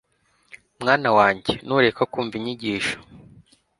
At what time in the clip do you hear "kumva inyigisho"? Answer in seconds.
2.11-2.97